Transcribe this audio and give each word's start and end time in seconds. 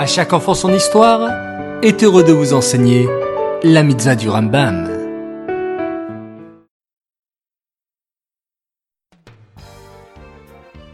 À 0.00 0.06
chaque 0.06 0.32
enfant 0.32 0.54
son 0.54 0.72
histoire 0.72 1.30
est 1.82 2.02
heureux 2.02 2.24
de 2.24 2.32
vous 2.32 2.54
enseigner 2.54 3.06
la 3.62 3.82
mitzvah 3.82 4.14
du 4.14 4.30
Rambam. 4.30 4.88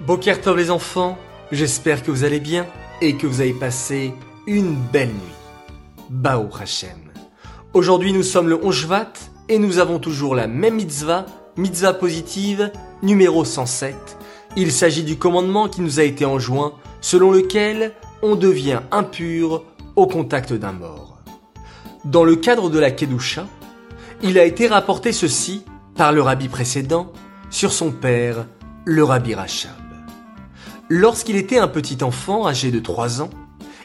Bokertov 0.01 0.57
les 0.57 0.73
enfants, 0.73 1.17
j'espère 1.53 2.03
que 2.03 2.11
vous 2.11 2.25
allez 2.25 2.41
bien 2.41 2.67
et 3.01 3.17
que 3.17 3.29
vous 3.29 3.41
avez 3.41 3.53
passé 3.53 4.13
une 4.49 4.75
belle 4.75 5.11
nuit. 5.11 5.37
Bao 6.11 6.49
Hashem. 6.61 6.99
Aujourd'hui 7.75 8.13
nous 8.13 8.25
sommes 8.25 8.49
le 8.49 8.59
11 8.61 8.75
Shvat 8.75 9.13
et 9.49 9.61
nous 9.61 9.79
avons 9.79 10.01
toujours 10.01 10.35
la 10.35 10.49
même 10.49 10.75
mitzvah, 10.75 11.27
mitzvah 11.57 11.95
positive 11.95 12.73
numéro 13.05 13.45
107. 13.45 13.95
Il 14.57 14.73
s'agit 14.73 15.05
du 15.05 15.17
commandement 15.17 15.69
qui 15.69 15.81
nous 15.81 16.01
a 16.01 16.03
été 16.03 16.25
enjoint 16.25 16.73
selon 17.01 17.31
lequel 17.31 17.93
on 18.23 18.37
devient 18.37 18.81
impur 18.91 19.65
au 19.95 20.07
contact 20.07 20.53
d'un 20.53 20.73
mort. 20.73 21.19
Dans 22.05 22.25
le 22.25 22.37
cadre 22.37 22.71
de 22.71 22.79
la 22.79 22.91
Kedusha, 22.91 23.47
il 24.23 24.39
a 24.39 24.45
été 24.45 24.69
rapporté 24.69 25.13
ceci 25.13 25.65
par 25.95 26.13
le 26.13 26.23
rabbi 26.23 26.49
précédent 26.49 27.13
sur 27.51 27.73
son 27.73 27.91
père, 27.91 28.47
le 28.85 29.05
rabbi 29.05 29.35
Rachab. 29.35 29.73
Lorsqu'il 30.89 31.37
était 31.37 31.59
un 31.59 31.69
petit 31.69 32.05
enfant 32.05 32.47
âgé 32.47 32.71
de 32.71 32.79
3 32.79 33.23
ans, 33.23 33.31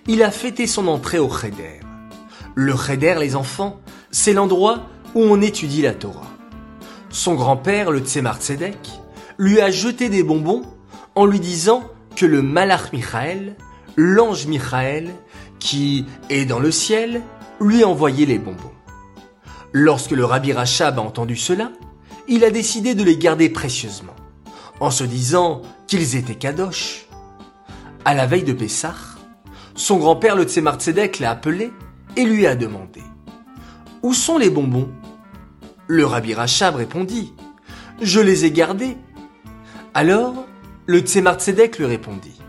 il 0.07 0.23
a 0.23 0.31
fêté 0.31 0.67
son 0.67 0.87
entrée 0.87 1.19
au 1.19 1.29
Cheder. 1.29 1.79
Le 2.55 2.75
Cheder, 2.75 3.15
les 3.19 3.35
enfants, 3.35 3.79
c'est 4.11 4.33
l'endroit 4.33 4.83
où 5.15 5.21
on 5.21 5.41
étudie 5.41 5.81
la 5.81 5.93
Torah. 5.93 6.31
Son 7.09 7.33
grand-père, 7.33 7.91
le 7.91 7.99
Tzemar 7.99 8.39
Tzedek, 8.39 8.77
lui 9.37 9.59
a 9.59 9.71
jeté 9.71 10.09
des 10.09 10.23
bonbons 10.23 10.63
en 11.15 11.25
lui 11.25 11.39
disant 11.39 11.83
que 12.15 12.25
le 12.25 12.41
Malach 12.41 12.93
Michael, 12.93 13.55
l'ange 13.95 14.47
Michael, 14.47 15.11
qui 15.59 16.05
est 16.29 16.45
dans 16.45 16.59
le 16.59 16.71
ciel, 16.71 17.21
lui 17.59 17.83
envoyait 17.83 18.25
les 18.25 18.39
bonbons. 18.39 18.71
Lorsque 19.71 20.11
le 20.11 20.25
Rabbi 20.25 20.53
Rachab 20.53 20.99
a 20.99 21.01
entendu 21.01 21.35
cela, 21.35 21.71
il 22.27 22.43
a 22.43 22.51
décidé 22.51 22.95
de 22.95 23.03
les 23.03 23.17
garder 23.17 23.49
précieusement, 23.49 24.15
en 24.79 24.91
se 24.91 25.03
disant 25.03 25.61
qu'ils 25.87 26.15
étaient 26.15 26.35
kadosh. 26.35 27.07
À 28.03 28.15
la 28.15 28.25
veille 28.25 28.43
de 28.43 28.53
Pessah, 28.53 28.95
son 29.75 29.97
grand-père 29.97 30.35
le 30.35 30.43
Tzemar 30.43 30.79
Tzedek 30.79 31.19
l'a 31.19 31.31
appelé 31.31 31.71
et 32.17 32.25
lui 32.25 32.47
a 32.47 32.55
demandé 32.55 33.01
Où 34.01 34.13
sont 34.13 34.37
les 34.37 34.49
bonbons? 34.49 34.89
Le 35.87 36.05
Rabbi 36.05 36.33
Rachab 36.33 36.75
répondit 36.75 37.33
Je 38.01 38.19
les 38.19 38.45
ai 38.45 38.51
gardés. 38.51 38.97
Alors, 39.93 40.45
le 40.87 40.99
Tzemar 40.99 41.39
Tzedek 41.39 41.77
lui 41.77 41.85
répondit 41.85 42.40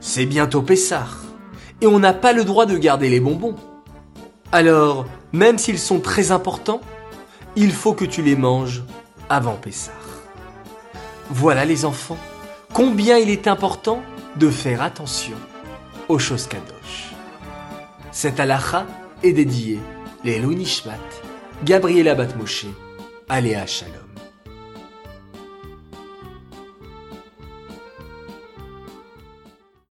C'est 0.00 0.26
bientôt 0.26 0.62
Pessah, 0.62 1.06
et 1.80 1.86
on 1.86 1.98
n'a 1.98 2.14
pas 2.14 2.32
le 2.32 2.44
droit 2.44 2.66
de 2.66 2.76
garder 2.76 3.10
les 3.10 3.20
bonbons. 3.20 3.56
Alors, 4.50 5.06
même 5.32 5.58
s'ils 5.58 5.78
sont 5.78 6.00
très 6.00 6.32
importants, 6.32 6.80
il 7.54 7.72
faut 7.72 7.92
que 7.92 8.04
tu 8.04 8.22
les 8.22 8.36
manges 8.36 8.82
avant 9.28 9.56
Pessah. 9.56 9.92
Voilà 11.30 11.64
les 11.64 11.84
enfants, 11.84 12.18
combien 12.72 13.18
il 13.18 13.30
est 13.30 13.46
important 13.46 14.02
de 14.36 14.48
faire 14.50 14.82
attention 14.82 15.36
aux 16.08 16.18
choses 16.18 16.46
kadosh. 16.46 17.12
Cette 18.10 18.40
halakha 18.40 18.86
est 19.22 19.32
dédiée 19.32 19.78
les 20.24 20.40
Nishmat, 20.40 20.98
Gabriela 21.64 22.14
Batmoshe, 22.14 22.66
Aléa 23.28 23.66
Shalom. 23.66 24.09